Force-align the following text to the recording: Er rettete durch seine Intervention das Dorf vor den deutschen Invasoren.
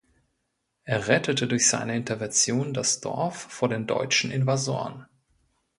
Er 0.83 1.07
rettete 1.09 1.45
durch 1.45 1.67
seine 1.67 1.95
Intervention 1.95 2.73
das 2.73 3.01
Dorf 3.01 3.35
vor 3.39 3.69
den 3.69 3.85
deutschen 3.85 4.31
Invasoren. 4.31 5.05